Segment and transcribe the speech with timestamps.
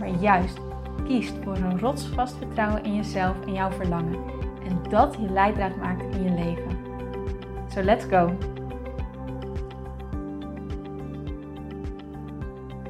[0.00, 0.58] maar juist
[1.04, 4.24] kiest voor een rotsvast vertrouwen in jezelf en jouw verlangen.
[4.64, 6.78] En dat je leidraad maakt in je leven.
[7.68, 8.36] So let's go!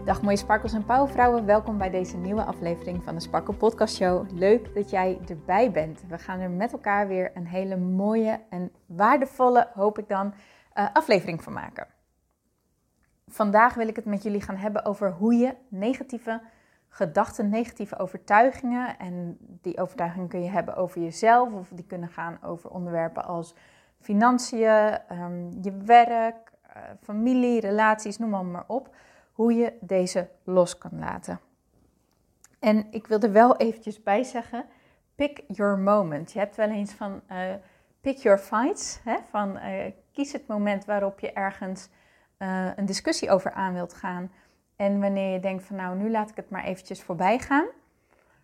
[0.05, 4.31] Dag mooie sparkels en pauwvrouwen, welkom bij deze nieuwe aflevering van de Sparkle Podcast Show.
[4.33, 6.05] Leuk dat jij erbij bent.
[6.09, 10.34] We gaan er met elkaar weer een hele mooie en waardevolle, hoop ik dan,
[10.75, 11.87] uh, aflevering van maken.
[13.29, 16.41] Vandaag wil ik het met jullie gaan hebben over hoe je negatieve
[16.91, 18.98] gedachten, negatieve overtuigingen.
[18.98, 23.55] En die overtuigingen kun je hebben over jezelf of die kunnen gaan over onderwerpen als
[24.01, 28.95] financiën, ehm, je werk, uh, familie, relaties, noem maar, op.
[29.33, 31.41] Hoe je deze los kan laten.
[32.59, 34.64] En ik wil er wel eventjes bij zeggen,
[35.14, 36.33] pick your moment.
[36.33, 37.55] Je hebt wel eens van uh,
[38.01, 39.17] pick your fights, hè?
[39.31, 41.89] van uh, kies het moment waarop je ergens
[42.77, 44.31] een discussie over aan wilt gaan.
[44.81, 47.67] En wanneer je denkt van nou, nu laat ik het maar eventjes voorbij gaan.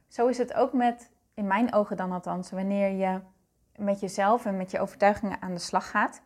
[0.09, 3.21] Zo is het ook met, in mijn ogen dan althans, wanneer je
[3.77, 6.23] met jezelf en met je overtuigingen aan de slag gaat.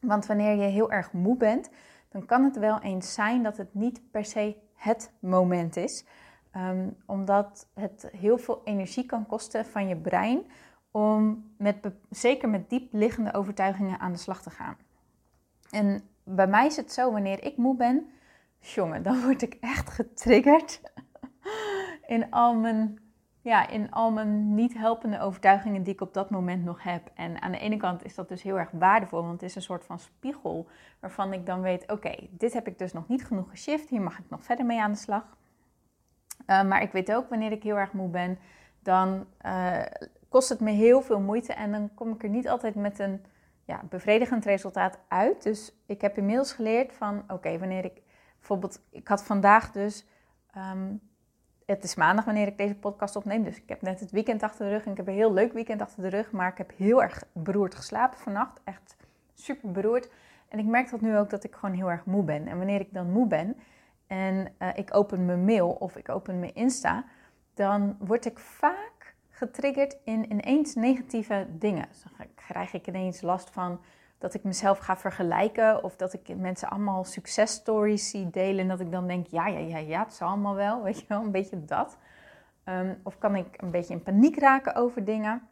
[0.00, 1.70] Want wanneer je heel erg moe bent,
[2.08, 6.04] dan kan het wel eens zijn dat het niet per se het moment is.
[6.56, 10.46] Um, omdat het heel veel energie kan kosten van je brein
[10.90, 11.76] om met,
[12.10, 14.76] zeker met diep liggende overtuigingen aan de slag te gaan.
[15.70, 18.10] En bij mij is het zo, wanneer ik moe ben,
[18.74, 20.80] jongen, dan word ik echt getriggerd
[22.06, 22.98] in al mijn,
[23.40, 27.10] ja, in al mijn niet helpende overtuigingen die ik op dat moment nog heb.
[27.14, 29.62] En aan de ene kant is dat dus heel erg waardevol, want het is een
[29.62, 30.68] soort van spiegel
[31.00, 34.18] waarvan ik dan weet, oké, dit heb ik dus nog niet genoeg geshift, hier mag
[34.18, 35.36] ik nog verder mee aan de slag.
[36.46, 38.38] Uh, maar ik weet ook wanneer ik heel erg moe ben,
[38.82, 39.82] dan uh,
[40.28, 43.24] kost het me heel veel moeite en dan kom ik er niet altijd met een
[43.64, 45.42] ja, bevredigend resultaat uit.
[45.42, 48.02] Dus ik heb inmiddels geleerd van, oké, wanneer ik
[48.46, 50.06] bijvoorbeeld, ik had vandaag dus.
[50.50, 50.94] Ehm,
[51.66, 53.42] het is maandag wanneer ik deze podcast opneem.
[53.42, 54.84] Dus ik heb net het weekend achter de rug.
[54.84, 56.30] En ik heb een heel leuk weekend achter de rug.
[56.30, 58.60] Maar ik heb heel erg beroerd geslapen vannacht.
[58.64, 58.96] Echt
[59.34, 60.10] super beroerd.
[60.48, 62.46] En ik merk dat nu ook dat ik gewoon heel erg moe ben.
[62.46, 63.56] En wanneer ik dan moe ben
[64.06, 67.04] en uh, ik open mijn mail of ik open mijn Insta,
[67.54, 71.88] dan word ik vaak getriggerd in ineens negatieve dingen.
[72.16, 73.80] Dan krijg ik ineens last van
[74.18, 78.80] dat ik mezelf ga vergelijken of dat ik mensen allemaal successtories zie delen en dat
[78.80, 81.30] ik dan denk, ja, ja, ja, ja, het zal allemaal wel, weet je wel, een
[81.30, 81.98] beetje dat.
[82.64, 85.42] Ehm, of kan ik een beetje in paniek raken over dingen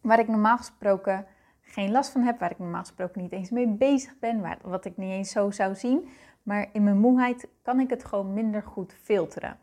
[0.00, 1.26] waar ik normaal gesproken
[1.60, 4.84] geen last van heb, waar ik normaal gesproken niet eens mee bezig ben, waar, wat
[4.84, 6.08] ik niet eens zo zou zien.
[6.42, 9.58] Maar in mijn moeheid kan ik het gewoon minder goed filteren.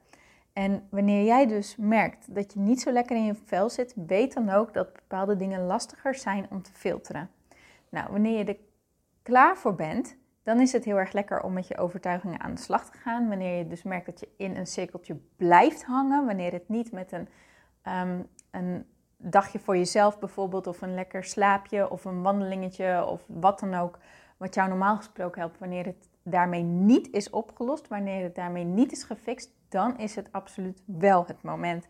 [0.54, 4.34] En wanneer jij dus merkt dat je niet zo lekker in je vel zit, weet
[4.34, 7.30] dan ook dat bepaalde dingen lastiger zijn om te filteren.
[7.90, 8.58] Nou, wanneer je er
[9.22, 12.62] klaar voor bent, dan is het heel erg lekker om met je overtuigingen aan de
[12.62, 13.28] slag te gaan.
[13.28, 17.12] Wanneer je dus merkt dat je in een cirkeltje blijft hangen, wanneer het niet met
[17.12, 17.28] een,
[17.84, 18.86] um, een
[19.18, 24.00] dagje voor jezelf bijvoorbeeld, of een lekker slaapje, of een wandelingetje, of wat dan ook,
[24.38, 28.92] wat jou normaal gesproken helpt, wanneer het daarmee niet is opgelost, wanneer het daarmee niet
[28.92, 31.88] is gefixt, dan is het absoluut wel het moment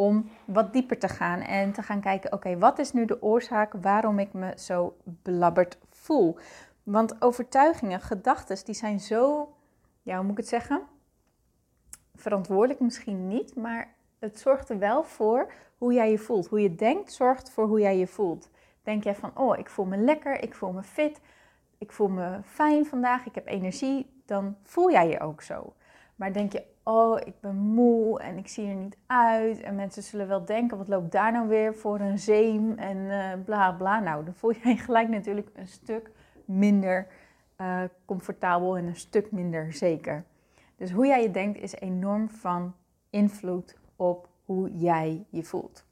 [0.00, 3.72] om wat dieper te gaan en te gaan kijken: oké, wat is nu de oorzaak
[3.80, 6.36] waarom ik me zo belabberd voel?
[6.82, 9.52] Want overtuigingen, gedachten, die zijn zo,
[10.02, 10.82] ja, hoe moet ik het zeggen?
[12.14, 16.46] Verantwoordelijk misschien niet, maar het zorgt er wel voor hoe jij je voelt.
[16.46, 18.48] Hoe je denkt zorgt voor hoe jij je voelt.
[18.82, 21.20] Denk jij van, oh, ik voel me lekker, ik voel me fit,
[21.78, 25.72] ik voel me fijn vandaag, ik heb energie, dan voel jij je ook zo.
[26.20, 29.60] Maar denk je, oh, ik ben moe en ik zie er niet uit.
[29.60, 33.32] En mensen zullen wel denken, wat loopt daar nou weer voor een zeem en uh,
[33.44, 34.00] bla bla.
[34.00, 36.10] Nou, dan voel je gelijk natuurlijk een stuk
[36.44, 37.06] minder
[37.60, 40.24] uh, comfortabel en een stuk minder zeker.
[40.76, 42.74] Dus hoe jij je denkt is enorm van
[43.10, 45.84] invloed op hoe jij je voelt.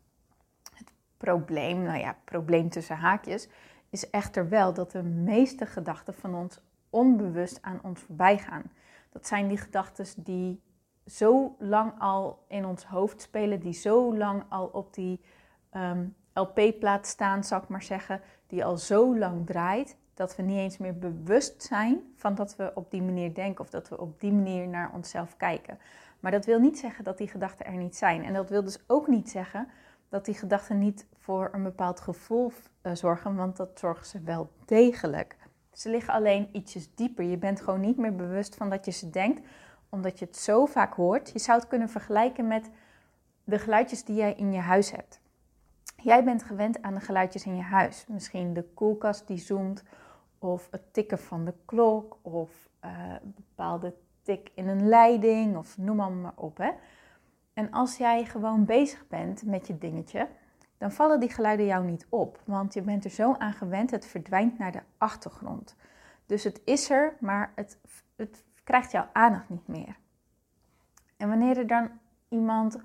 [0.74, 3.48] Het probleem, nou ja, probleem tussen haakjes,
[3.90, 6.60] is echter wel dat de meeste gedachten van ons
[6.90, 8.70] onbewust aan ons voorbij gaan.
[9.10, 10.62] Dat zijn die gedachten die
[11.06, 15.20] zo lang al in ons hoofd spelen, die zo lang al op die
[15.70, 20.58] ehm, LP-plaat staan, zal ik maar zeggen, die al zo lang draait, dat we niet
[20.58, 24.20] eens meer bewust zijn van dat we op die manier denken of dat we op
[24.20, 25.78] die manier naar onszelf kijken.
[26.20, 28.24] Maar dat wil niet zeggen dat die gedachten er niet zijn.
[28.24, 29.68] En dat wil dus ook niet zeggen
[30.08, 32.52] dat die gedachten niet voor een bepaald gevoel
[32.82, 35.36] uh, zorgen, want dat zorgen ze wel degelijk.
[35.78, 37.24] Ze liggen alleen ietsjes dieper.
[37.24, 39.46] Je bent gewoon niet meer bewust van dat je ze denkt,
[39.88, 41.30] omdat je het zo vaak hoort.
[41.30, 42.70] Je zou het kunnen vergelijken met
[43.44, 45.20] de geluidjes die jij in je huis hebt.
[45.96, 48.04] Jij bent gewend aan de geluidjes in je huis.
[48.08, 49.82] Misschien de koelkast die zoomt,
[50.38, 52.90] of het tikken van de klok, of uh,
[53.22, 56.56] een bepaalde tik in een leiding, of noem maar op.
[56.56, 56.70] Hè.
[57.52, 60.28] En als jij gewoon bezig bent met je dingetje,
[60.78, 62.40] dan vallen die geluiden jou niet op.
[62.44, 65.76] Want je bent er zo aan gewend, het verdwijnt naar de achtergrond.
[66.26, 67.78] Dus het is er, maar het,
[68.16, 69.96] het krijgt jouw aandacht niet meer.
[71.16, 71.90] En wanneer er dan
[72.28, 72.78] iemand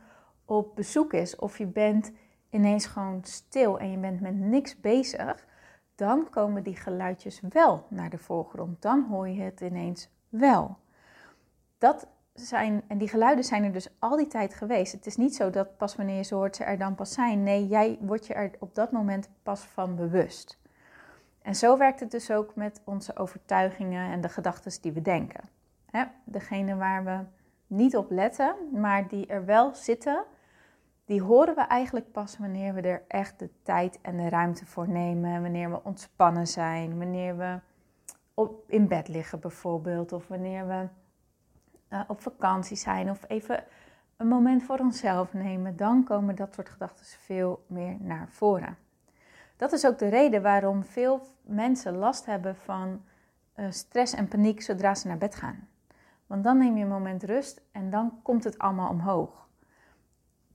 [0.46, 2.12] op bezoek is, of je bent
[2.50, 5.46] ineens gewoon stil en je bent met niks bezig,
[5.96, 8.82] dan komen die geluidjes wel naar de voorgrond.
[8.82, 10.78] Dan hoor je het ineens wel.
[11.78, 14.92] Dat zijn, en die geluiden zijn er dus al die tijd geweest.
[14.92, 17.44] Het is niet zo dat pas wanneer je ze hoort, ze er dan pas zijn.
[17.44, 20.60] Nee, jij wordt je er op dat moment pas van bewust.
[21.42, 25.50] En zo werkt het dus ook met onze overtuigingen en de gedachten die we denken.
[25.92, 27.20] He, degene waar we
[27.68, 30.24] niet op letten, maar die er wel zitten,
[31.06, 34.90] die horen we eigenlijk pas wanneer we er echt de tijd en de ruimte voor
[34.90, 35.42] nemen.
[35.42, 37.60] Wanneer we ontspannen zijn, wanneer we
[38.34, 40.88] op, in bed liggen bijvoorbeeld, of wanneer we
[41.94, 43.64] uh, op vakantie zijn of even
[44.18, 48.78] een moment voor onszelf nemen, dan komen dat soort gedachten veel meer naar voren.
[49.58, 53.02] Dat is ook de reden waarom veel mensen last hebben van
[53.56, 55.68] uh, stress en paniek zodra ze naar bed gaan.
[56.28, 59.48] Want dan neem je een moment rust en dan komt het allemaal omhoog.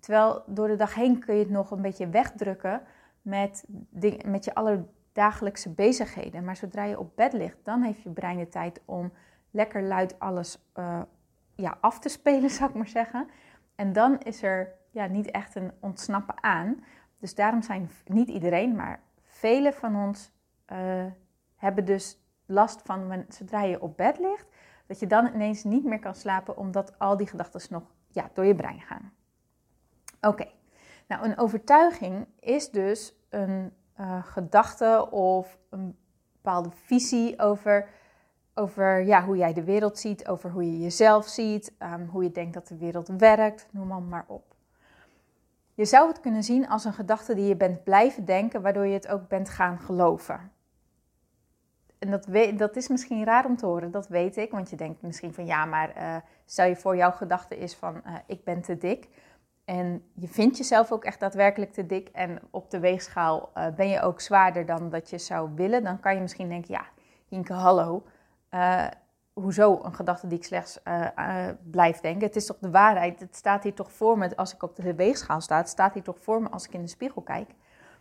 [0.01, 2.83] Terwijl door de dag heen kun je het nog een beetje wegdrukken
[3.23, 3.65] met,
[4.25, 6.45] met je allerdagelijkse bezigheden.
[6.45, 9.13] Maar zodra je op bed ligt, dan heeft je brein de tijd om
[9.51, 11.01] lekker luid alles uh,
[11.63, 13.29] ja, af te spelen, zou ik maar zeggen.
[13.75, 16.85] En dan is er ja, niet echt een ontsnappen aan.
[17.19, 20.33] Dus daarom zijn niet iedereen, maar velen van ons
[20.73, 21.05] uh,
[21.57, 24.47] hebben dus last van zodra je op bed ligt,
[24.87, 28.45] dat je dan ineens niet meer kan slapen omdat al die gedachten nog ja, door
[28.45, 29.13] je brein gaan.
[30.21, 30.47] Oké,
[31.07, 35.99] nou een overtuiging is dus een uh, gedachte of een
[36.33, 37.89] bepaalde visie over
[38.59, 42.33] over ja, hoe jij de wereld ziet, over hoe je jezelf ziet, um, hoe je
[42.33, 44.55] denkt dat de wereld werkt, noem maar, op.
[45.75, 48.95] Je zou het kunnen zien als een gedachte die je bent blijven denken, waardoor je
[48.95, 50.53] het ook bent gaan geloven.
[51.99, 55.03] En dat, dat is misschien raar om te horen, dat weet ik, want je denkt
[55.03, 58.63] misschien van ja, maar uh, stel je voor jouw gedachte is van uh, ik ben
[58.63, 59.09] te dik.
[59.65, 63.89] En je vindt jezelf ook echt daadwerkelijk te dik en op de weegschaal uh, ben
[63.89, 65.85] je ook zwaarder dan dat je zou willen.
[65.85, 66.87] Dan kan je misschien denken, ja,
[67.29, 68.03] Hinke, hallo,
[68.51, 68.87] uh,
[69.33, 72.27] hoezo een gedachte die ik slechts uh, blijf denken?
[72.27, 73.21] Het is toch de waarheid?
[73.21, 76.19] Het staat hier toch voor me, als ik op de weegschaal sta, staat hier toch
[76.21, 77.51] voor me als ik in de spiegel kijk.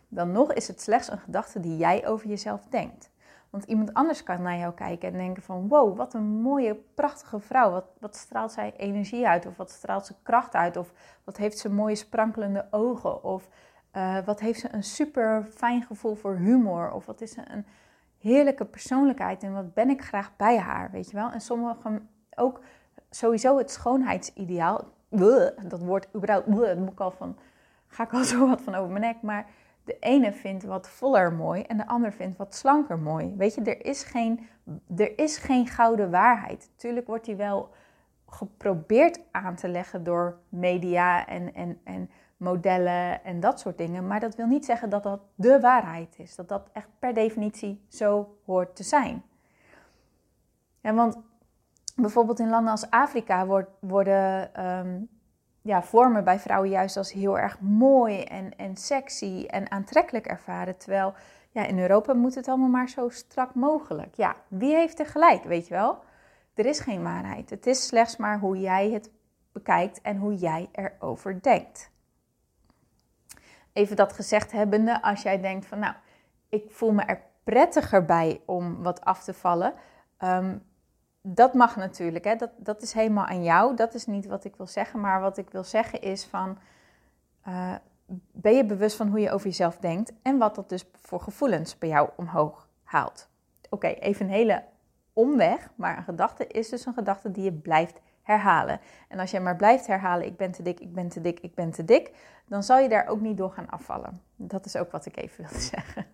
[0.08, 3.10] Dan nog is het slechts een gedachte die jij over jezelf denkt.
[3.50, 5.68] Want iemand anders kan naar jou kijken en denken van...
[5.68, 7.70] wow, wat een mooie, prachtige vrouw.
[7.70, 9.46] Wat, wat straalt zij energie uit?
[9.46, 10.76] Of wat straalt ze kracht uit?
[10.76, 10.92] Of
[11.24, 13.24] wat heeft ze mooie sprankelende ogen?
[13.24, 13.48] Of
[14.24, 16.92] wat heeft ze een super fijn gevoel voor humor?
[16.92, 17.66] Of wat is ze een
[18.28, 21.30] heerlijke persoonlijkheid en wat ben ik graag bij haar, weet je wel.
[21.30, 22.60] En sommigen ook
[23.10, 24.92] sowieso het schoonheidsideaal.
[25.68, 27.36] Dat woord überhaupt, dat moet ik al van,
[27.86, 29.22] ga ik al zo wat van over mijn nek.
[29.22, 29.46] Maar
[29.84, 33.34] de ene vindt wat voller mooi en de ander vindt wat slanker mooi.
[33.36, 34.48] Weet je, er is geen,
[34.96, 36.70] er is geen gouden waarheid.
[36.76, 37.70] Tuurlijk wordt die wel
[38.26, 44.06] geprobeerd aan te leggen door media en, en, en modellen en dat soort dingen.
[44.06, 46.34] Maar dat wil niet zeggen dat dat de waarheid is.
[46.34, 49.22] Dat dat echt per definitie zo hoort te zijn.
[50.80, 51.18] Want
[51.96, 55.00] bijvoorbeeld in landen als Afrika wordt, worden ehm,
[55.62, 60.76] ja, vormen bij vrouwen juist als heel erg mooi en, en sexy en aantrekkelijk ervaren.
[60.76, 61.14] Terwijl
[61.50, 64.14] ja, in Europa moet het allemaal maar zo strak mogelijk.
[64.14, 65.98] Ja, wie heeft er gelijk, weet je wel?
[66.54, 67.50] Er is geen waarheid.
[67.50, 69.10] Het is slechts maar hoe jij het
[69.52, 71.90] bekijkt en hoe jij erover denkt
[73.78, 75.94] even dat gezegd hebbende, als jij denkt van nou,
[76.48, 79.74] ik voel me er prettiger bij om wat af te vallen.
[80.18, 80.62] Um,
[81.22, 82.36] dat mag natuurlijk, hè?
[82.36, 83.76] Dat, dat is helemaal aan jou.
[83.76, 85.00] Dat is niet wat ik wil zeggen.
[85.00, 86.58] Maar wat ik wil zeggen is van,
[87.48, 87.74] uh,
[88.32, 91.78] ben je bewust van hoe je over jezelf denkt en wat dat dus voor gevoelens
[91.78, 93.28] bij jou omhoog haalt.
[93.70, 94.64] Oké, even een hele
[95.12, 98.80] omweg, maar een gedachte is dus een gedachte die je blijft herhalen.
[99.08, 101.54] En als je maar blijft herhalen, ik ben te dik, ik ben te dik, ik
[101.54, 102.12] ben te dik,
[102.46, 104.20] dan zal je daar ook niet door gaan afvallen.
[104.36, 106.06] Dat is ook wat ik even wilde zeggen.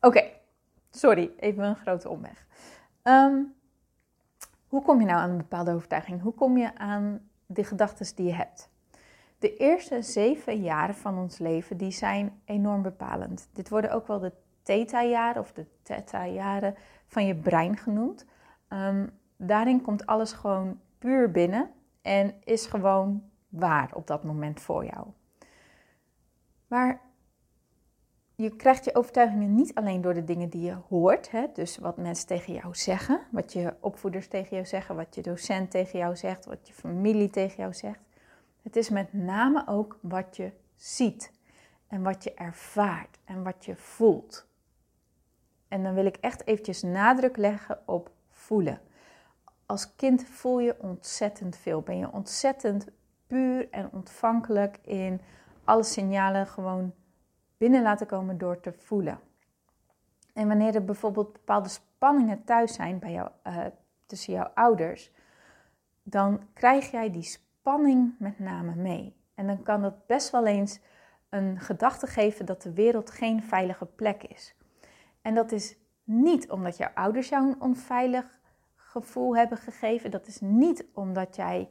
[0.00, 0.24] Oké,
[0.90, 2.46] sorry, even een grote omweg.
[3.02, 3.54] Um,
[4.68, 6.22] hoe kom je nou aan een bepaalde overtuiging?
[6.22, 8.70] Hoe kom je aan de gedachten die je hebt.
[9.38, 13.48] De eerste zeven jaren van ons leven die zijn enorm bepalend.
[13.52, 16.74] Dit worden ook wel de theta-jaren of de theta-jaren
[17.06, 18.24] van je brein genoemd.
[18.68, 21.70] Ehm, daarin komt alles gewoon puur binnen
[22.02, 25.06] en is gewoon waar op dat moment voor jou.
[26.66, 27.00] Maar
[28.34, 31.96] je krijgt je overtuigingen niet alleen door de dingen die je hoort, hè, dus wat
[31.96, 36.16] mensen tegen jou zeggen, wat je opvoeders tegen jou zeggen, wat je docent tegen jou
[36.16, 38.00] zegt, wat je familie tegen jou zegt.
[38.62, 41.32] Het is met name ook wat je ziet
[41.86, 44.46] en wat je ervaart en wat je voelt.
[45.68, 48.80] En dan wil ik echt eventjes nadruk leggen op voelen.
[49.68, 51.80] Als kind voel je ontzettend veel.
[51.80, 52.86] Ben je ontzettend
[53.26, 55.20] puur en ontvankelijk in
[55.64, 56.94] alle signalen gewoon
[57.56, 59.20] binnen laten komen door te voelen.
[60.32, 63.64] En wanneer er bijvoorbeeld bepaalde spanningen thuis zijn bij uh,
[64.06, 65.12] tussen jouw ouders,
[66.02, 69.16] dan krijg jij die spanning met name mee.
[69.34, 70.80] En dan kan dat best wel eens
[71.28, 74.54] een gedachte geven dat de wereld geen veilige plek is.
[75.22, 78.37] En dat is niet omdat jouw ouders jou onveilig
[79.02, 80.10] gevoel hebben gegeven.
[80.10, 81.68] Dat is niet omdat jij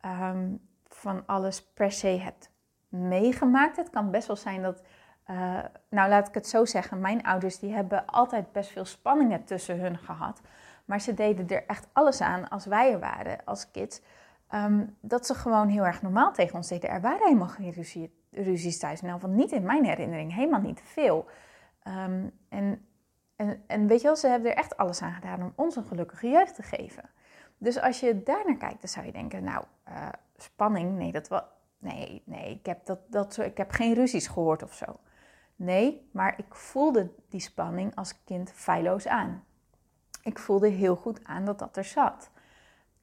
[0.00, 0.54] ehm,
[0.88, 2.50] van alles per se hebt
[2.88, 3.76] meegemaakt.
[3.76, 4.82] Het kan best wel zijn dat,
[5.30, 9.44] uh, nou laat ik het zo zeggen, mijn ouders die hebben altijd best veel spanningen
[9.44, 10.40] tussen hun gehad.
[10.84, 14.00] Maar ze deden er echt alles aan als wij er waren als kids.
[14.48, 16.90] Ehm, dat ze gewoon heel erg normaal tegen ons deden.
[16.90, 19.00] Er waren helemaal geen ruzie, ruzies thuis.
[19.00, 21.26] Nou, van niet in mijn herinnering, helemaal niet veel.
[21.88, 22.86] Um, en,
[23.36, 25.84] en, en weet je wel, ze hebben er echt alles aan gedaan om ons een
[25.84, 27.10] gelukkige jeugd te geven.
[27.58, 31.28] Dus als je daar naar kijkt, dan zou je denken, nou, uh, spanning, nee, dat
[31.28, 31.42] was,
[31.78, 35.00] nee, nee, ik heb, dat, dat, ik heb geen ruzies gehoord of zo.
[35.56, 39.44] Nee, maar ik voelde die spanning als kind feilloos aan.
[40.22, 42.30] Ik voelde heel goed aan dat dat er zat.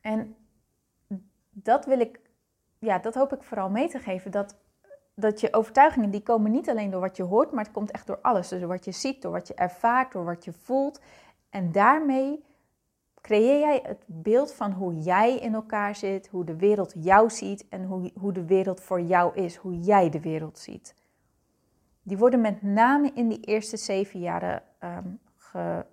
[0.01, 0.35] En
[1.49, 2.19] dat wil ik,
[2.79, 4.31] ja, dat hoop ik vooral mee te geven.
[4.31, 4.55] Dat,
[5.15, 8.07] dat je overtuigingen, die komen niet alleen door wat je hoort, maar het komt echt
[8.07, 8.47] door alles.
[8.47, 11.01] Dus door wat je ziet, door wat je ervaart, door wat je voelt.
[11.49, 12.43] En daarmee
[13.21, 17.67] creëer jij het beeld van hoe jij in elkaar zit, hoe de wereld jou ziet
[17.69, 20.95] en hoe, hoe de wereld voor jou is, hoe jij de wereld ziet.
[22.01, 24.63] Die worden met name in die eerste zeven jaren,
[25.35, 25.85] ge,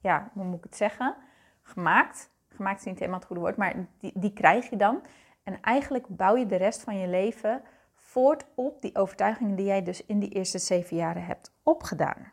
[0.00, 1.16] ja, hoe moet ik het zeggen,
[1.62, 2.30] gemaakt.
[2.48, 5.02] Gemaakt is niet helemaal het goede woord, maar die, die krijg je dan.
[5.42, 7.62] En eigenlijk bouw je de rest van je leven
[8.08, 12.32] voort op die overtuigingen die jij dus in die eerste zeven jaren hebt opgedaan.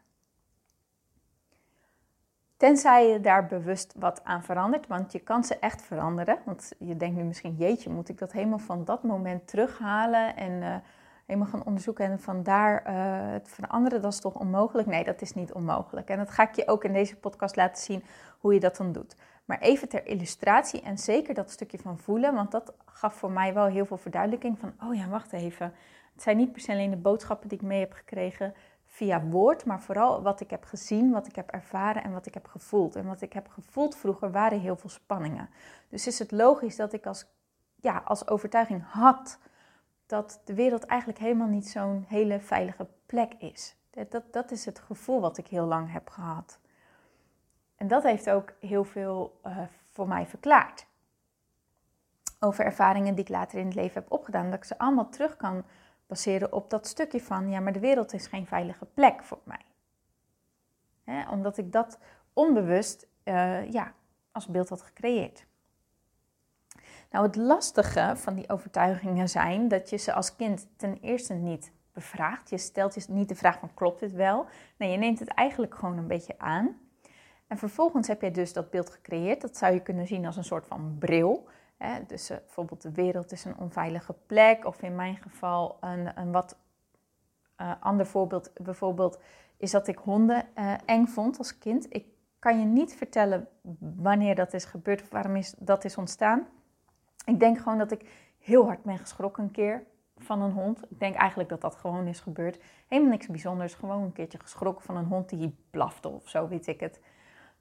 [2.57, 6.37] Tenzij je daar bewust wat aan verandert, want je kan ze echt veranderen.
[6.45, 10.51] Want je denkt nu misschien, jeetje, moet ik dat helemaal van dat moment terughalen en
[10.51, 10.75] uh,
[11.25, 14.87] helemaal gaan onderzoeken en vandaar uh, het veranderen, dat is toch onmogelijk?
[14.87, 16.09] Nee, dat is niet onmogelijk.
[16.09, 18.03] En dat ga ik je ook in deze podcast laten zien
[18.39, 19.15] hoe je dat dan doet.
[19.45, 23.53] Maar even ter illustratie en zeker dat stukje van voelen, want dat gaf voor mij
[23.53, 25.73] wel heel veel verduidelijking van, oh ja, wacht even.
[26.13, 28.53] Het zijn niet per se alleen de boodschappen die ik mee heb gekregen
[28.85, 32.33] via woord, maar vooral wat ik heb gezien, wat ik heb ervaren en wat ik
[32.33, 32.95] heb gevoeld.
[32.95, 35.49] En wat ik heb gevoeld vroeger waren heel veel spanningen.
[35.89, 37.25] Dus is het logisch dat ik als,
[37.75, 39.39] ja, als overtuiging had
[40.05, 43.75] dat de wereld eigenlijk helemaal niet zo'n hele veilige plek is.
[44.09, 46.59] Dat, dat is het gevoel wat ik heel lang heb gehad.
[47.75, 49.57] En dat heeft ook heel veel uh,
[49.91, 50.87] voor mij verklaard.
[52.39, 54.49] Over ervaringen die ik later in het leven heb opgedaan.
[54.49, 55.63] Dat ik ze allemaal terug kan
[56.07, 59.65] baseren op dat stukje van, ja, maar de wereld is geen veilige plek voor mij.
[61.29, 61.99] omdat ik dat
[62.33, 63.93] onbewust uh, ja,
[64.31, 65.45] als beeld had gecreëerd.
[67.11, 71.71] Nou, het lastige van die overtuigingen zijn dat je ze als kind ten eerste niet
[71.93, 72.49] bevraagt.
[72.49, 74.45] Je stelt je niet de vraag van klopt dit wel?
[74.77, 76.77] Nee, je neemt het eigenlijk gewoon een beetje aan.
[77.47, 79.41] En vervolgens heb je dus dat beeld gecreëerd.
[79.41, 81.47] Dat zou je kunnen zien als een soort van bril.
[81.77, 82.05] Hè?
[82.07, 84.65] Dus uh, bijvoorbeeld de wereld is een onveilige plek.
[84.65, 86.57] Of in mijn geval een, een wat
[87.61, 89.19] uh, ander voorbeeld bijvoorbeeld
[89.57, 91.85] is dat ik honden uh, eng vond als kind.
[91.89, 92.05] Ik
[92.39, 93.47] kan je niet vertellen
[93.79, 96.47] wanneer dat is gebeurd of waarom is, dat is ontstaan.
[97.25, 99.83] Ik denk gewoon dat ik heel hard ben geschrokken een keer
[100.17, 100.83] van een hond.
[100.89, 102.59] Ik denk eigenlijk dat dat gewoon is gebeurd.
[102.87, 103.73] Helemaal niks bijzonders.
[103.73, 106.99] Gewoon een keertje geschrokken van een hond die blafte of zo, weet ik het.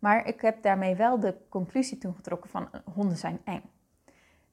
[0.05, 3.63] Maar ik heb daarmee wel de conclusie toen getrokken van honden zijn eng.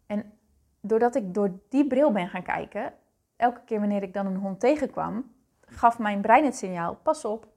[0.06, 0.34] En
[0.82, 2.94] doordat ik door die bril ben gaan kijken,
[3.36, 5.32] elke keer wanneer ik dan een hond tegenkwam,
[5.62, 7.48] gaf mijn brein het signaal: pas op,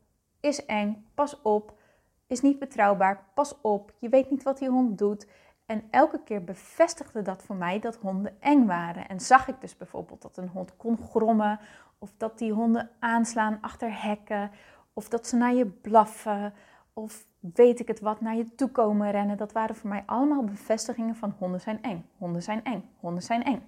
[0.41, 1.79] is eng, pas op,
[2.27, 5.29] is niet betrouwbaar, pas op, je weet niet wat die hond doet.
[5.67, 9.09] En elke keer bevestigde dat voor mij dat honden eng waren.
[9.09, 11.61] En zag ik dus bijvoorbeeld dat een hond kon grommen,
[11.99, 14.51] of dat die honden aanslaan achter hekken,
[14.93, 16.55] of dat ze naar je blaffen,
[16.93, 19.37] of weet ik het wat, naar je toe komen rennen.
[19.37, 23.45] Dat waren voor mij allemaal bevestigingen van honden zijn eng, honden zijn eng, honden zijn
[23.45, 23.63] eng.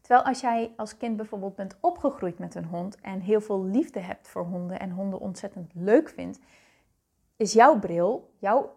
[0.00, 4.00] Terwijl als jij als kind bijvoorbeeld bent opgegroeid met een hond en heel veel liefde
[4.00, 6.40] hebt voor honden en honden ontzettend leuk vindt,
[7.36, 8.74] is jouw bril, jouw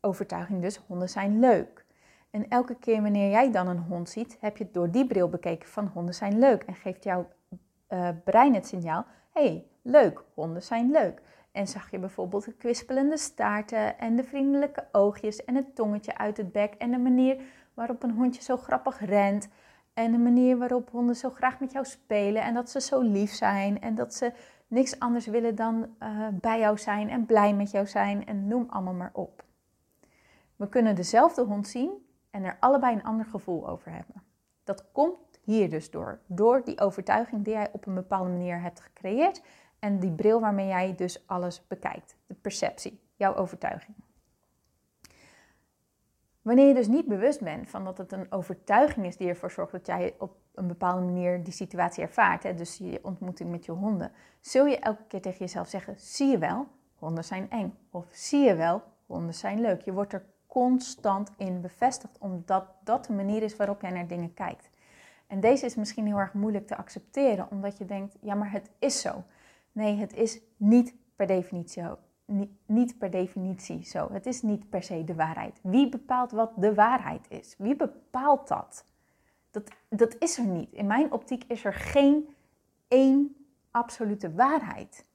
[0.00, 1.84] overtuiging dus, honden zijn leuk.
[2.30, 5.28] En elke keer wanneer jij dan een hond ziet, heb je het door die bril
[5.28, 6.62] bekeken van honden zijn leuk.
[6.62, 7.28] En geeft jouw
[7.88, 11.22] uh, brein het signaal, hey, leuk, honden zijn leuk.
[11.52, 16.36] En zag je bijvoorbeeld de kwispelende staarten en de vriendelijke oogjes en het tongetje uit
[16.36, 17.42] het bek en de manier
[17.74, 19.48] waarop een hondje zo grappig rent.
[19.94, 23.32] En de manier waarop honden zo graag met jou spelen en dat ze zo lief
[23.32, 24.32] zijn en dat ze
[24.66, 28.66] niks anders willen dan uh, bij jou zijn en blij met jou zijn en noem
[28.68, 29.44] allemaal maar op.
[30.56, 31.90] We kunnen dezelfde hond zien
[32.30, 34.22] en er allebei een ander gevoel over hebben.
[34.64, 38.80] Dat komt hier dus door, door die overtuiging die jij op een bepaalde manier hebt
[38.80, 39.42] gecreëerd
[39.82, 43.96] en die bril waarmee jij dus alles bekijkt, de perceptie, jouw overtuiging.
[46.42, 49.72] Wanneer je dus niet bewust bent van dat het een overtuiging is die ervoor zorgt
[49.72, 53.72] dat jij op een bepaalde manier die situatie ervaart, hè, dus je ontmoeting met je
[53.72, 57.78] honden, zul je elke keer tegen jezelf zeggen: zie je wel, honden zijn eng.
[57.90, 59.80] Of zie je wel, honden zijn leuk.
[59.80, 64.34] Je wordt er constant in bevestigd, omdat dat de manier is waarop jij naar dingen
[64.34, 64.70] kijkt.
[65.26, 68.70] En deze is misschien heel erg moeilijk te accepteren, omdat je denkt: ja, maar het
[68.78, 69.24] is zo.
[69.72, 71.98] Nee, het is niet per definitie zo
[72.66, 74.12] niet per definitie zo.
[74.12, 75.60] Het is niet per se de waarheid.
[75.62, 77.54] Wie bepaalt wat de waarheid is?
[77.58, 78.84] Wie bepaalt dat?
[79.50, 80.72] Dat, dat is er niet.
[80.72, 82.34] In mijn optiek is er geen
[82.88, 85.06] één absolute waarheid.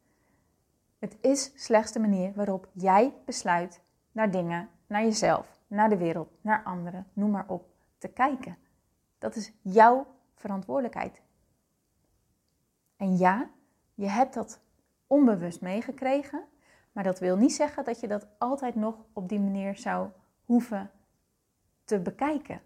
[1.00, 6.30] Het is slechts de manier waarop jij besluit naar dingen, naar jezelf, naar de wereld,
[6.42, 7.66] naar anderen, noem maar op,
[7.98, 8.58] te kijken.
[9.18, 11.22] Dat is jouw verantwoordelijkheid.
[12.96, 13.50] En ja,
[13.98, 14.60] je hebt dat
[15.08, 16.44] onbewust meegekregen,
[16.92, 20.10] maar dat wil niet zeggen dat je dat altijd nog op die manier zou
[20.46, 20.92] hoeven
[21.84, 22.62] te bekijken,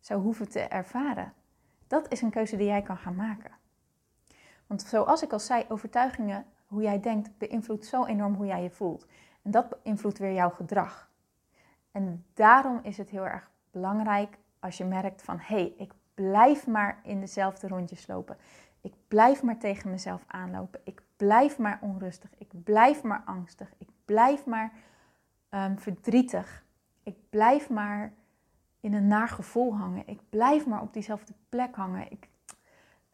[0.00, 1.32] zou hoeven te ervaren.
[1.86, 3.50] Dat is een keuze die jij kan gaan maken.
[4.66, 8.70] Want zoals ik al zei, overtuigingen, hoe jij denkt, beïnvloedt zo enorm hoe jij je
[8.70, 9.06] voelt.
[9.42, 11.10] En dat beïnvloedt weer jouw gedrag.
[11.92, 16.66] En daarom is het heel erg belangrijk als je merkt van hé, hey, ik blijf
[16.66, 18.36] maar in dezelfde rondjes lopen.
[18.80, 20.80] Ik blijf maar tegen mezelf aanlopen.
[20.84, 22.30] Ik blijf maar onrustig.
[22.38, 23.72] Ik blijf maar angstig.
[23.78, 24.72] Ik blijf maar
[25.50, 26.64] um, verdrietig.
[27.02, 28.12] Ik blijf maar
[28.80, 30.02] in een naar gevoel hangen.
[30.06, 32.10] Ik blijf maar op diezelfde plek hangen.
[32.10, 32.28] Ik,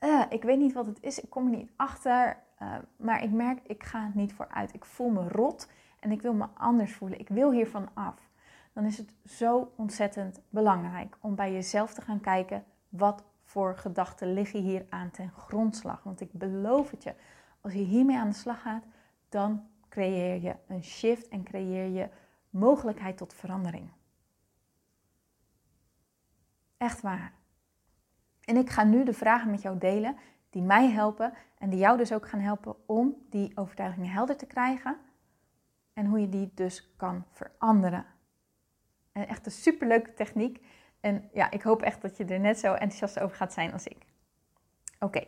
[0.00, 1.20] uh, ik weet niet wat het is.
[1.20, 2.36] Ik kom er niet achter.
[2.62, 4.74] Uh, maar ik merk, ik ga het niet vooruit.
[4.74, 5.70] Ik voel me rot
[6.00, 7.18] en ik wil me anders voelen.
[7.18, 8.30] Ik wil hiervan af.
[8.72, 12.64] Dan is het zo ontzettend belangrijk om bij jezelf te gaan kijken.
[12.88, 16.02] Wat voor gedachten liggen hier aan ten grondslag?
[16.02, 17.14] Want ik beloof het je,
[17.60, 18.84] als je hiermee aan de slag gaat,
[19.28, 22.08] dan creëer je een shift en creëer je
[22.50, 23.90] mogelijkheid tot verandering.
[26.76, 27.32] Echt waar.
[28.44, 30.16] En ik ga nu de vragen met jou delen
[30.50, 34.46] die mij helpen en die jou dus ook gaan helpen om die overtuigingen helder te
[34.46, 34.96] krijgen
[35.92, 38.06] en hoe je die dus kan veranderen.
[39.12, 40.64] En echt een superleuke techniek.
[41.02, 43.86] En ja, ik hoop echt dat je er net zo enthousiast over gaat zijn als
[43.86, 44.06] ik.
[44.98, 45.24] Oké,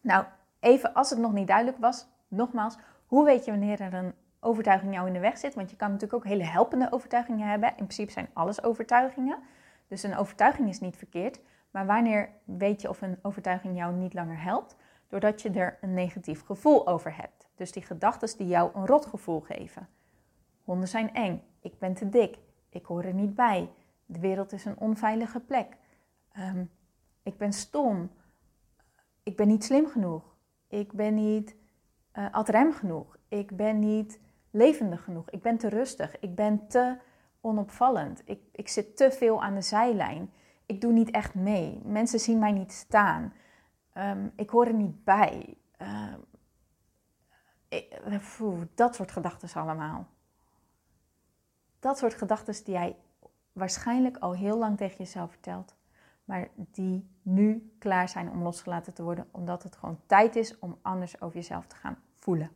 [0.00, 0.24] nou
[0.60, 4.94] even als het nog niet duidelijk was, nogmaals, hoe weet je wanneer er een overtuiging
[4.94, 5.54] jou in de weg zit?
[5.54, 7.68] Want je kan natuurlijk ook hele helpende overtuigingen hebben.
[7.68, 9.38] In principe zijn alles overtuigingen.
[9.88, 11.40] Dus een overtuiging is niet verkeerd.
[11.70, 14.76] Maar wanneer weet je of een overtuiging jou niet langer helpt?
[15.08, 17.48] Doordat je er een negatief gevoel over hebt.
[17.54, 19.88] Dus die gedachten die jou een rotgevoel geven.
[20.64, 21.42] Honden zijn eng.
[21.60, 22.38] Ik ben te dik.
[22.68, 23.70] Ik hoor er niet bij.
[24.10, 25.76] De wereld is een onveilige plek.
[26.32, 26.64] Ehm,
[27.22, 28.10] ik ben stom.
[29.22, 30.36] Ik ben niet slim genoeg.
[30.68, 31.56] Ik ben niet
[32.14, 33.16] uh, ad rem genoeg.
[33.28, 35.30] Ik ben niet levendig genoeg.
[35.30, 36.18] Ik ben te rustig.
[36.20, 36.96] Ik ben te
[37.40, 38.22] onopvallend.
[38.24, 40.32] Ik, ik zit te veel aan de zijlijn.
[40.66, 41.80] Ik doe niet echt mee.
[41.84, 43.32] Mensen zien mij niet staan.
[43.94, 45.56] Um, ik hoor er niet bij.
[45.82, 46.14] Uh,
[47.68, 48.00] ik,
[48.74, 50.06] dat soort gedachten allemaal.
[51.78, 52.96] Dat soort gedachten die jij
[53.58, 55.76] waarschijnlijk al heel lang tegen jezelf vertelt
[56.28, 60.78] maar die nu klaar zijn om losgelaten te worden, omdat het gewoon tijd is om
[60.82, 62.50] anders over jezelf te gaan voelen.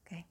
[0.00, 0.24] Oké.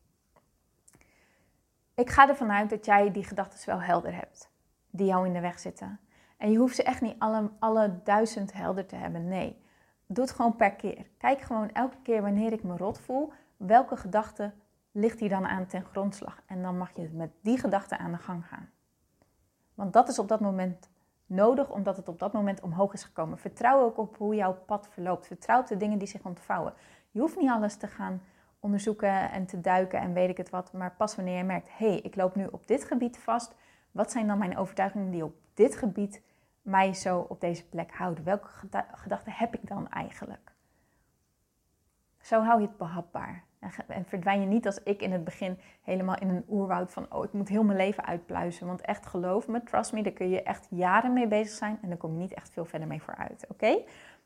[1.95, 4.49] Ik ga ervan uit dat jij die gedachten wel helder hebt,
[4.89, 5.99] die jou in de weg zitten.
[6.37, 9.63] En je hoeft ze echt niet alle, alle duizend helder te hebben, nee.
[10.05, 11.07] Doe het gewoon per keer.
[11.17, 14.53] Kijk gewoon elke keer wanneer ik me rot voel, welke gedachte
[14.91, 16.41] ligt hier dan aan ten grondslag.
[16.45, 18.69] En dan mag je met die gedachte aan de gang gaan.
[19.75, 20.89] Want dat is op dat moment
[21.25, 23.37] nodig omdat het op dat moment omhoog is gekomen.
[23.37, 25.27] Vertrouw ook op hoe jouw pad verloopt.
[25.27, 26.73] Vertrouw op de dingen die zich ontvouwen.
[27.11, 28.21] Je hoeft niet alles te gaan
[28.59, 30.73] onderzoeken en te duiken en weet ik het wat.
[30.73, 33.55] Maar pas wanneer je merkt, hé, hey, ik loop nu op dit gebied vast.
[33.91, 36.21] Wat zijn dan mijn overtuigingen die op dit gebied
[36.61, 38.23] mij zo op deze plek houden?
[38.23, 38.47] Welke
[38.91, 40.51] gedachten heb ik dan eigenlijk?
[42.21, 43.43] Zo hou je het behapbaar.
[43.87, 47.23] En, verdwijn je niet als ik in het begin helemaal in een oerwoud van, oh,
[47.23, 48.67] ik moet heel mijn leven uitpluizen.
[48.67, 51.89] Want echt, geloof me, trust me, daar kun je echt jaren mee bezig zijn en
[51.89, 53.45] dan kom je niet echt veel verder mee vooruit.
[53.49, 53.77] Oké?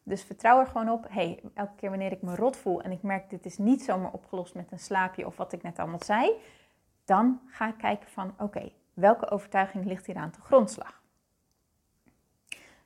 [0.03, 1.05] Dus vertrouw er gewoon op.
[1.09, 4.11] hey, elke keer wanneer ik me rot voel en ik merk dit is niet zomaar
[4.11, 6.31] opgelost met een slaapje of wat ik net allemaal zei,
[7.05, 11.01] dan ga ik kijken van oké, welke overtuiging ligt hier aan de grondslag?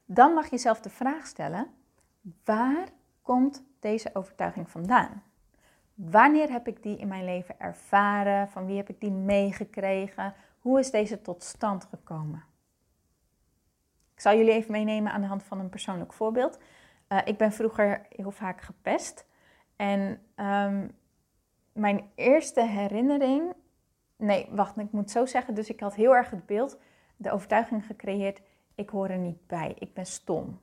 [0.06, 1.68] Dan mag je jezelf de vraag stellen:
[2.44, 2.88] waar
[3.22, 5.24] komt deze overtuiging vandaan?
[5.94, 8.50] Wanneer heb ik die in mijn leven ervaren?
[8.50, 10.34] Van wie heb ik die meegekregen?
[10.60, 12.44] Hoe is deze tot stand gekomen?
[14.14, 16.60] Ik zal jullie even meenemen aan de hand van een persoonlijk voorbeeld.
[17.10, 19.26] Uh, ik ben vroeger heel vaak gepest.
[19.76, 20.96] En um,
[21.72, 23.54] mijn eerste herinnering.
[24.16, 25.54] Nee, wacht, ik moet zo zeggen.
[25.54, 26.78] Dus ik had heel erg het beeld,
[27.16, 28.42] de overtuiging gecreëerd:
[28.76, 30.60] ik hoor er niet bij, ik ben stom.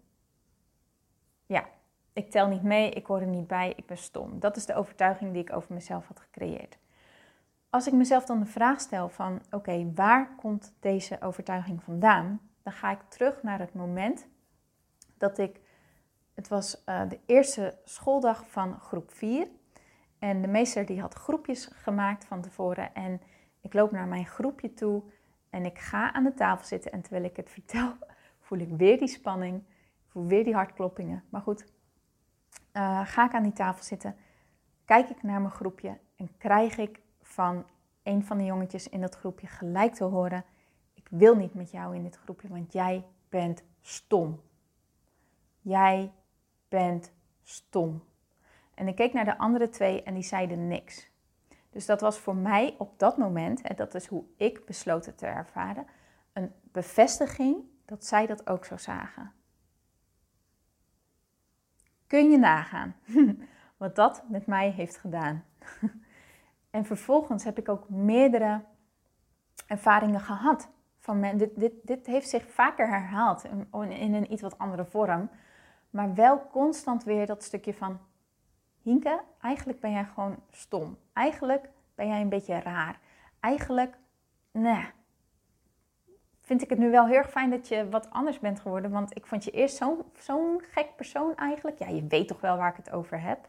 [1.46, 1.68] Ja,
[2.12, 4.40] ik tel niet mee, ik hoor er niet bij, ik ben stom.
[4.40, 6.78] Dat is de overtuiging die ik over mezelf had gecreëerd.
[7.70, 12.40] Als ik mezelf dan de vraag stel van oké, waar komt deze overtuiging vandaan?
[12.62, 14.26] Dan ga ik terug naar het moment
[15.18, 15.60] dat ik,
[16.34, 19.48] het was uh, de eerste schooldag van groep 4
[20.18, 23.20] en de meester die had groepjes gemaakt van tevoren en
[23.60, 25.02] ik loop naar mijn groepje toe
[25.50, 27.92] en ik ga aan de tafel zitten en terwijl ik het vertel
[28.46, 29.62] voel ik weer die spanning,
[30.06, 31.24] voel weer die hartkloppingen.
[31.28, 31.64] Maar goed,
[32.72, 34.16] uh, ga ik aan die tafel zitten,
[34.84, 37.64] kijk ik naar mijn groepje en krijg ik van
[38.02, 40.44] een van de jongetjes in dat groepje gelijk te horen:
[40.94, 44.40] Ik wil niet met jou in dit groepje, want jij bent stom.
[45.60, 46.12] Jij
[46.68, 48.02] bent stom.
[48.74, 51.08] En ik keek naar de andere twee en die zeiden niks.
[51.70, 55.26] Dus dat was voor mij op dat moment, en dat is hoe ik besloten te
[55.26, 55.86] ervaren,
[56.32, 59.32] een bevestiging dat zij dat ook zo zagen.
[62.10, 62.94] Kun je nagaan
[63.76, 65.44] wat dat met mij heeft gedaan?
[66.70, 68.64] en vervolgens heb ik ook meerdere
[69.66, 70.68] ervaringen gehad.
[70.98, 74.84] Van men, dit, dit, dit heeft zich vaker herhaald in, in een iets wat andere
[74.84, 75.30] vorm.
[75.90, 77.98] Maar wel constant weer dat stukje van...
[78.82, 80.98] Hinke, eigenlijk ben jij gewoon stom.
[81.12, 82.98] Eigenlijk ben jij een beetje raar.
[83.40, 83.98] Eigenlijk,
[84.50, 84.84] nee,
[86.50, 88.90] vind ik het nu wel heel erg fijn dat je wat anders bent geworden.
[88.90, 89.84] Want ik vond je eerst
[90.18, 91.78] zo'n gek persoon eigenlijk.
[91.78, 93.48] Ja, je weet toch wel waar ik het over heb.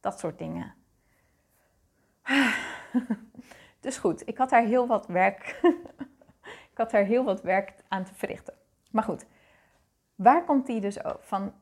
[0.00, 0.74] Dat soort dingen.
[3.80, 5.60] Dus goed, ik had daar heel wat werk.
[6.72, 8.54] ik had daar heel wat werk aan te verrichten.
[8.90, 9.26] Maar goed,
[10.14, 11.52] waar komt die dus van,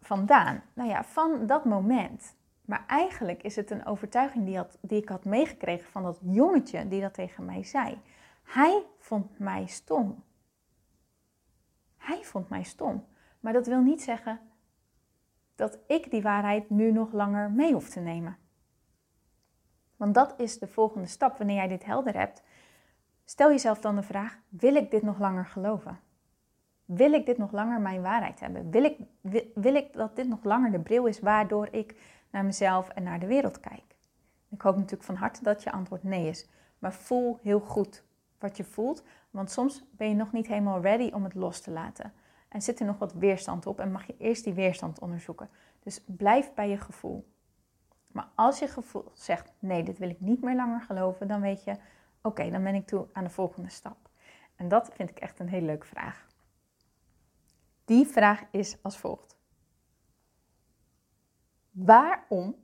[0.00, 0.62] vandaan?
[0.72, 2.36] Nou ja, van dat moment.
[2.64, 6.88] Maar eigenlijk is het een overtuiging die, had, die ik had meegekregen van dat jongetje
[6.88, 8.00] die dat tegen mij zei.
[8.46, 10.24] Hij vond mij stom.
[11.96, 13.06] Hij vond mij stom.
[13.40, 14.40] Maar dat wil niet zeggen
[15.54, 18.38] dat ik die waarheid nu nog langer mee hoef te nemen.
[19.96, 22.42] Want dat is de volgende stap wanneer jij dit helder hebt.
[23.24, 26.00] Stel jezelf dan de vraag: wil ik dit nog langer geloven?
[26.84, 28.70] Wil ik dit nog langer mijn waarheid hebben?
[28.70, 28.98] Wil ik,
[29.54, 33.20] wil, ik dat dit nog langer de bril is waardoor ik naar mezelf en naar
[33.20, 33.96] de wereld kijk?
[34.48, 36.48] Ik hoop natuurlijk van harte dat je antwoord nee is.
[36.78, 38.05] Maar voel heel goed
[38.38, 39.02] wat je voelt.
[39.30, 42.12] Want soms ben je nog niet helemaal ready om het los te laten.
[42.48, 45.50] En zit er nog wat weerstand op en mag je eerst die weerstand onderzoeken.
[45.82, 47.34] Dus blijf bij je gevoel.
[48.12, 51.64] Maar als je gevoel zegt, nee, dit wil ik niet meer langer geloven, dan weet
[51.64, 51.76] je,
[52.22, 54.10] oké, dan ben ik toe aan de volgende stap.
[54.54, 56.26] En dat vind ik echt een hele leuke vraag.
[57.84, 59.36] Die vraag is als volgt.
[61.70, 62.56] Waarom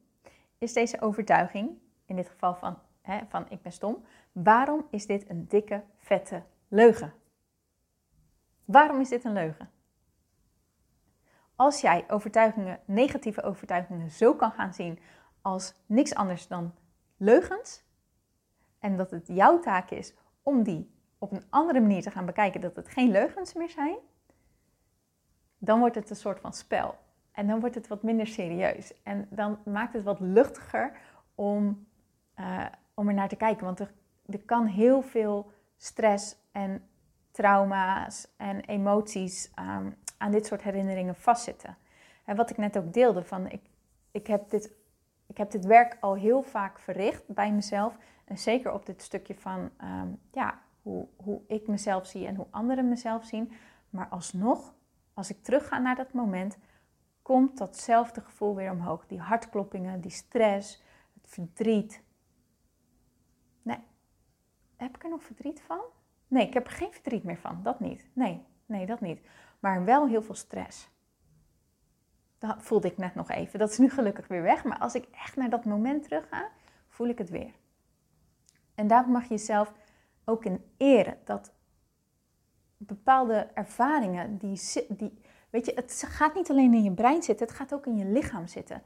[0.59, 4.05] is deze overtuiging, in dit geval van hè, van ik ben stom.
[4.33, 7.13] Waarom is dit een dikke, vette leugen?
[8.65, 9.71] Waarom is dit een leugen?
[11.57, 14.99] Als jij overtuigingen, negatieve overtuigingen zo kan gaan zien
[15.41, 16.75] als niks anders dan
[17.17, 17.85] leugens,
[18.79, 22.61] en dat het jouw taak is om die op een andere manier te gaan bekijken,
[22.61, 23.97] dat het geen leugens meer zijn,
[25.59, 26.99] dan wordt het een soort van spel.
[27.33, 29.03] En dan wordt het wat minder serieus.
[29.03, 30.97] En dan maakt het wat luchtiger
[31.35, 31.87] om,
[32.37, 33.65] uh, om er naar te kijken.
[33.65, 33.93] Want er,
[34.27, 36.89] er kan heel veel stress en
[37.31, 41.77] trauma's en emoties ehm, aan dit soort herinneringen vastzitten.
[42.25, 43.61] En wat ik net ook deelde, van ik,
[44.11, 44.73] ik, heb dit,
[45.27, 47.97] ik heb dit werk al heel vaak verricht bij mezelf.
[48.25, 52.47] En zeker op dit stukje van ehm, ja, hoe, hoe ik mezelf zie en hoe
[52.51, 53.53] anderen mezelf zien.
[53.91, 54.75] Maar alsnog,
[55.15, 56.59] als ik terugga naar dat moment,
[57.23, 59.07] komt datzelfde gevoel weer omhoog.
[59.07, 60.83] Die hartkloppingen, die stress,
[61.25, 62.03] verdriet.
[64.83, 65.81] Heb ik er nog verdriet van?
[66.29, 67.63] Nee, ik heb er geen verdriet meer van.
[67.63, 68.09] Dat niet.
[68.13, 69.21] Nee, nee, dat niet.
[69.61, 70.91] Maar wel heel veel stress.
[72.39, 73.59] Dat voelde ik net nog even.
[73.59, 74.65] Dat is nu gelukkig weer weg.
[74.65, 76.49] Maar als ik echt naar dat moment terug ga,
[76.89, 77.53] voel ik het weer.
[78.75, 79.73] En daarom mag je jezelf
[80.25, 81.53] ook in eren dat
[82.77, 87.57] bepaalde ervaringen, die, die, weet je, het gaat niet alleen in je brein zitten, het
[87.57, 88.83] gaat ook in je lichaam zitten.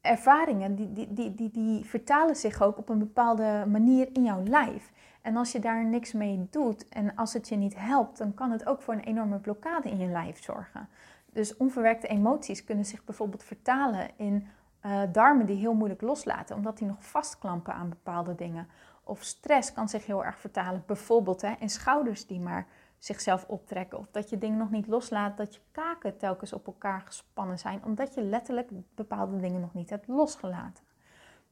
[0.00, 4.42] Ervaringen, die, die, die, die, die vertalen zich ook op een bepaalde manier in jouw
[4.42, 4.92] lijf.
[5.22, 8.50] En als je daar niks mee doet en als het je niet helpt, dan kan
[8.50, 10.88] het ook voor een enorme blokkade in je lijf zorgen.
[11.32, 14.46] Dus onverwerkte emoties kunnen zich bijvoorbeeld vertalen in
[14.86, 18.68] uh, darmen die heel moeilijk loslaten, omdat die nog vastklampen aan bepaalde dingen.
[19.04, 22.66] Of stress kan zich heel erg vertalen, bijvoorbeeld hè, in schouders die maar
[23.00, 23.98] zichzelf optrekken.
[23.98, 27.84] Of dat je dingen nog niet loslaat, dat je kaken telkens op elkaar gespannen zijn,
[27.84, 30.84] omdat je letterlijk bepaalde dingen nog niet hebt losgelaten.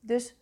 [0.00, 0.36] Dus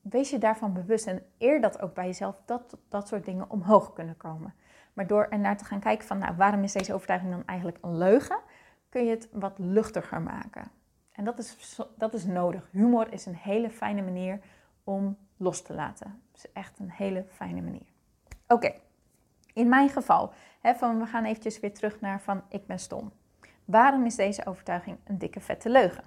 [0.00, 3.92] wees je daarvan bewust en eer dat ook bij jezelf, dat dat soort dingen omhoog
[3.92, 4.54] kunnen komen.
[4.92, 7.78] Maar door er naar te gaan kijken van, nou, waarom is deze overtuiging dan eigenlijk
[7.80, 8.38] een leugen,
[8.88, 10.70] kun je het wat luchtiger maken.
[11.12, 12.68] En dat is, dat is nodig.
[12.70, 14.40] Humor is een hele fijne manier
[14.84, 16.22] om los te laten.
[16.32, 17.86] Het is echt een hele fijne manier.
[18.46, 18.74] Oké,
[19.52, 23.12] in mijn geval, hè, van, we gaan eventjes weer terug naar van ik ben stom.
[23.64, 26.04] Waarom is deze overtuiging een dikke vette leugen?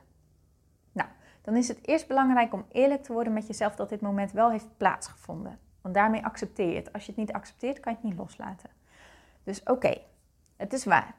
[0.91, 1.09] Nou,
[1.41, 4.51] dan is het eerst belangrijk om eerlijk te worden met jezelf dat dit moment wel
[4.51, 5.59] heeft plaatsgevonden.
[5.81, 6.93] Want daarmee accepteer je het.
[6.93, 8.69] Als je het niet accepteert, kan je het niet loslaten.
[9.43, 10.01] Dus oké,
[10.55, 11.15] het is waar.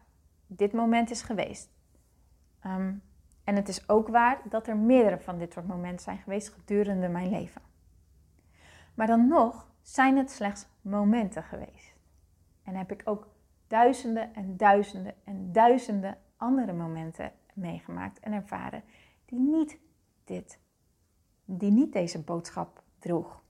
[0.47, 1.71] Dit moment is geweest.
[2.61, 2.93] Ehm,
[3.45, 7.09] en het is ook waar dat er meerdere van dit soort momenten zijn geweest gedurende
[7.09, 7.62] mijn leven.
[8.95, 11.76] Maar dan nog zijn het slechts momenten geweest.
[12.66, 13.29] En heb ik ook
[13.66, 18.83] duizenden en duizenden en duizenden andere momenten meegemaakt en ervaren
[19.24, 19.79] die niet
[20.24, 20.59] dit,
[21.44, 23.42] die niet deze boodschap droeg.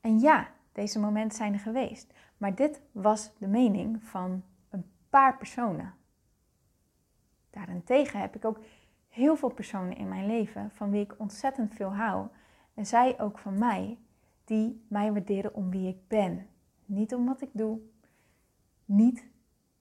[0.00, 5.36] En ja, deze momenten zijn er geweest, maar dit was de mening van een paar
[5.36, 5.94] personen.
[7.50, 8.60] Daarentegen heb ik ook
[9.08, 12.26] heel veel personen in mijn leven van wie ik ontzettend veel hou.
[12.74, 13.98] En zij ook van mij,
[14.52, 16.46] die mij waarderen om wie ik ben.
[16.84, 17.78] Niet om wat ik doe,
[18.84, 19.26] niet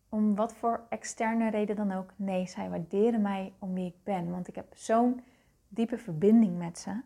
[0.10, 2.14] om wat voor externe reden dan ook.
[2.16, 4.30] Nee, zij waarderen mij om wie ik ben.
[4.30, 5.22] Want ik heb zo'n
[5.68, 7.02] diepe verbinding met ze.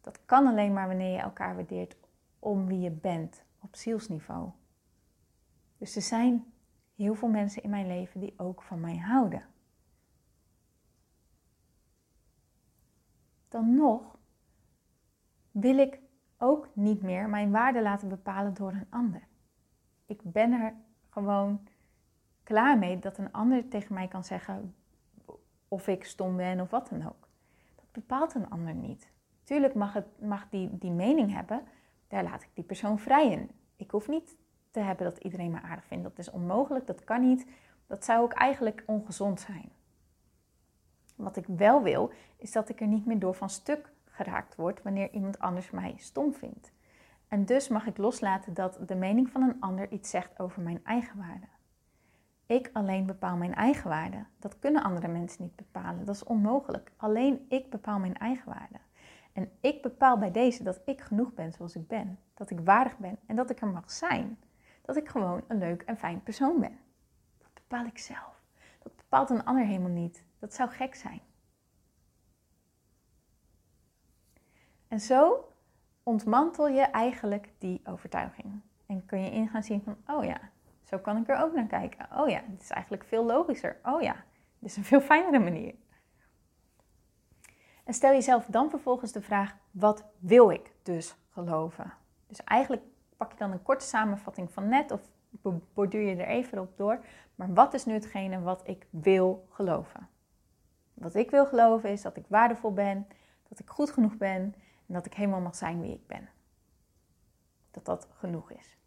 [0.00, 1.96] Dat kan alleen maar wanneer je elkaar waardeert
[2.38, 4.50] om wie je bent op zielsniveau.
[5.78, 6.44] Dus er zijn
[6.94, 9.42] heel veel mensen in mijn leven die ook van mij houden.
[13.48, 14.18] dan nog
[15.50, 16.00] wil ik
[16.42, 19.22] ook niet meer mijn waarde laten bepalen door een ander.
[20.06, 20.74] Ik ben er
[21.08, 21.60] gewoon
[22.42, 24.74] klaar mee dat een ander tegen mij kan zeggen
[25.68, 27.28] of ik stom ben of wat dan ook.
[27.76, 29.10] Dat bepaalt een ander niet.
[29.44, 31.62] Tuurlijk mag, het, mag die, die mening hebben,
[32.08, 33.50] daar laat ik die persoon vrij in.
[33.76, 34.36] Ik hoef niet
[34.70, 36.04] te hebben dat iedereen me aardig vindt.
[36.04, 37.46] Dat is onmogelijk, dat kan niet.
[37.86, 39.72] Dat zou ook eigenlijk ongezond zijn.
[41.16, 43.92] Wat ik wel wil, is dat ik er niet meer door van stuk
[44.24, 46.72] geraakt word wanneer iemand anders mij stom vindt.
[47.28, 50.84] En dus mag ik loslaten dat de mening van een ander iets zegt over mijn
[50.84, 51.46] eigen waarde.
[52.46, 54.24] Ik alleen bepaal mijn eigen waarde.
[54.38, 56.04] Dat kunnen andere mensen niet bepalen.
[56.04, 56.92] Dat is onmogelijk.
[56.96, 58.78] Alleen ik bepaal mijn eigen waarde.
[59.32, 62.18] En ik bepaal bij deze dat ik genoeg ben zoals ik ben.
[62.34, 64.38] Dat ik waardig ben en dat ik er mag zijn.
[64.82, 66.78] Dat ik gewoon een leuk en fijn persoon ben.
[67.38, 68.42] Dat bepaal ik zelf.
[68.82, 70.24] Dat bepaalt een ander helemaal niet.
[70.38, 71.20] Dat zou gek zijn.
[74.90, 75.48] En zo
[76.02, 78.60] ontmantel je eigenlijk die overtuiging.
[78.86, 80.40] En kun je in gaan zien van, oh ja,
[80.84, 82.08] zo kan ik er ook naar kijken.
[82.16, 83.76] Oh ja, dit is eigenlijk veel logischer.
[83.82, 84.14] Oh ja,
[84.58, 85.74] dit is een veel fijnere manier.
[87.84, 91.92] En stel jezelf dan vervolgens de vraag, wat wil ik dus geloven?
[92.26, 92.82] Dus eigenlijk
[93.16, 95.00] pak je dan een korte samenvatting van net of
[95.74, 97.04] borduur je er even op door.
[97.34, 100.08] Maar wat is nu hetgene wat ik wil geloven?
[100.94, 103.06] Wat ik wil geloven is dat ik waardevol ben,
[103.48, 104.54] dat ik goed genoeg ben
[104.92, 106.28] dat ik helemaal mag zijn wie ik ben.
[107.70, 108.78] Dat dat genoeg is.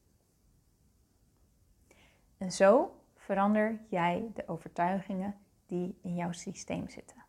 [2.38, 5.36] En zo verander jij de overtuigingen
[5.66, 7.24] die in jouw systeem zitten.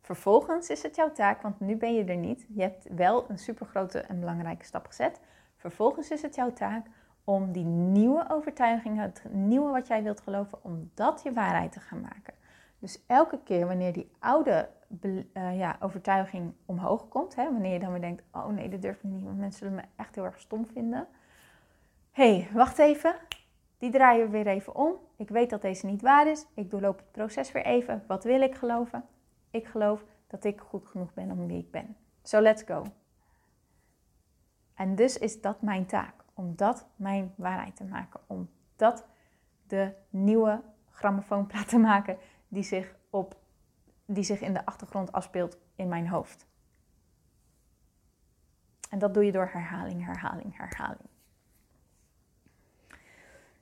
[0.00, 2.46] Vervolgens is het jouw taak, want nu ben je er niet.
[2.48, 5.20] Je hebt wel een supergrote en belangrijke stap gezet.
[5.56, 6.86] Vervolgens is het jouw taak
[7.24, 11.80] om die nieuwe overtuigingen, het nieuwe wat jij wilt geloven, om dat je waarheid te
[11.80, 12.34] gaan maken.
[12.82, 14.68] Dus elke keer wanneer die oude
[15.00, 18.96] uh, ja, overtuiging omhoog komt, hè, wanneer je dan weer denkt, oh nee, dat durf
[18.96, 21.06] ik niet, want mensen zullen me echt heel erg stom vinden.
[22.10, 23.14] Hé, hey, wacht even,
[23.78, 24.94] die draaien we weer even om.
[25.16, 26.46] Ik weet dat deze niet waar is.
[26.54, 28.04] Ik doorloop het proces weer even.
[28.06, 29.04] Wat wil ik geloven?
[29.50, 31.96] Ik geloof dat ik goed genoeg ben om wie ik ben.
[32.22, 32.84] So let's go.
[34.74, 36.14] En dus is dat mijn taak.
[36.34, 38.20] Om dat mijn waarheid te maken.
[38.26, 39.06] Om dat
[39.66, 42.16] de nieuwe grammofoonplaat te maken
[42.52, 43.36] die zich, op,
[44.04, 46.46] die zich in de achtergrond afspeelt in mijn hoofd.
[48.90, 51.08] En dat doe je door herhaling, herhaling, herhaling.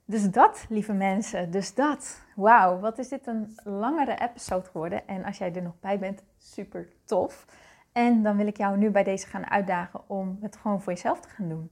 [0.05, 2.21] Dus dat, lieve mensen, dus dat.
[2.35, 5.07] Wauw, wat is dit een langere episode geworden.
[5.07, 7.45] En als jij er nog bij bent, super tof.
[7.91, 11.19] En dan wil ik jou nu bij deze gaan uitdagen om het gewoon voor jezelf
[11.19, 11.71] te gaan doen.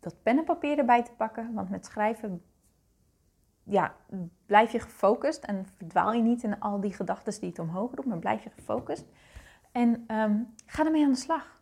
[0.00, 2.42] Dat pen en papier erbij te pakken, want met schrijven
[3.70, 3.94] ja,
[4.46, 8.08] blijf je gefocust en verdwaal je niet in al die gedachten die het omhoog roept,
[8.08, 9.04] maar blijf je gefocust.
[9.72, 11.60] En um, ga ermee aan de slag.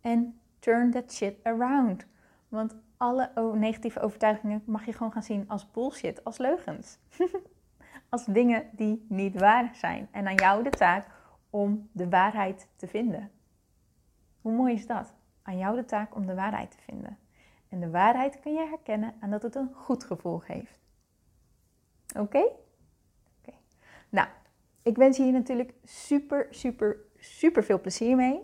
[0.00, 2.06] En turn that shit around.
[2.48, 6.98] Want alle negatieve overtuigingen mag je gewoon gaan zien als bullshit, als leugens.
[8.08, 10.08] als dingen die niet waar zijn.
[10.10, 11.06] En aan jou de taak
[11.50, 13.30] om de waarheid te vinden.
[14.40, 15.14] Hoe mooi is dat?
[15.42, 17.18] Aan jou de taak om de waarheid te vinden.
[17.76, 20.78] En de waarheid kun je herkennen aan dat het een goed gevoel geeft.
[22.18, 22.38] Oké?
[23.38, 23.56] Oké.
[24.08, 24.28] Nou,
[24.82, 28.40] ik wens je hier natuurlijk super, super, super veel plezier mee.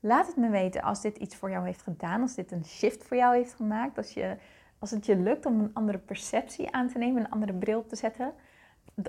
[0.00, 3.04] Laat het me weten als dit iets voor jou heeft gedaan, als dit een shift
[3.04, 4.36] voor jou heeft gemaakt, als, je,
[4.78, 7.96] als het je lukt om een andere perceptie aan te nemen, een andere bril te
[7.96, 8.32] zetten.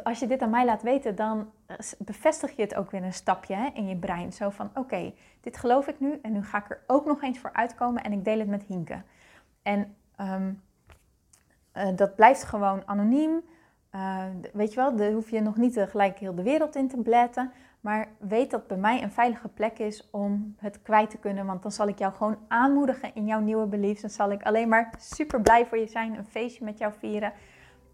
[0.03, 1.51] Als je dit aan mij laat weten, dan
[1.97, 4.33] bevestig je het ook weer een stapje in je brein.
[4.33, 7.39] Zo van, oké, dit geloof ik nu en nu ga ik er ook nog eens
[7.39, 9.01] voor uitkomen en ik deel het met Hinke.
[9.67, 10.53] En ehm,
[11.71, 13.41] eh, dat blijft gewoon anoniem.
[13.95, 16.97] Uh, weet je wel, daar hoef je nog niet gelijk heel de wereld in te
[16.97, 17.51] bletten.
[17.81, 21.45] Maar weet dat bij mij een veilige plek is om het kwijt te kunnen.
[21.45, 24.01] Want dan zal ik jou gewoon aanmoedigen in jouw nieuwe beliefs.
[24.01, 27.33] Dan zal ik alleen maar super blij voor je zijn, een feestje met jou vieren.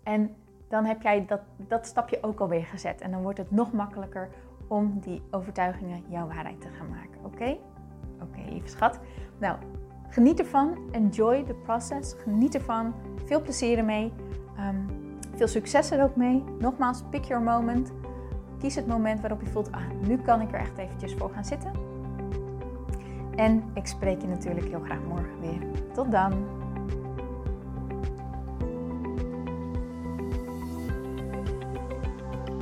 [0.04, 0.36] En
[0.70, 3.02] dan heb jij dat, dat stapje ook alweer gezet.
[3.02, 4.30] En dan wordt het nog makkelijker
[4.68, 7.26] om die overtuigingen jouw waarheid te gaan maken.
[7.26, 7.58] Oké?
[8.22, 9.00] Oké, lieve schat.
[9.40, 9.58] Nou,
[10.13, 10.78] geniet ervan.
[10.91, 12.15] Enjoy the process.
[12.23, 12.93] Geniet ervan.
[13.26, 14.13] Veel plezier ermee.
[14.60, 14.86] Um,
[15.36, 16.43] veel succes er ook mee.
[16.60, 17.91] Nogmaals, pick your moment.
[18.60, 21.45] Kies het moment waarop je voelt, ah, nu kan ik er echt eventjes voor gaan
[21.45, 21.71] zitten.
[23.36, 25.60] En ik spreek je natuurlijk heel graag morgen weer.
[25.93, 26.34] Tot dan!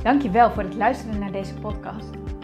[0.04, 2.21] Dankjewel voor het luisteren naar deze podcast.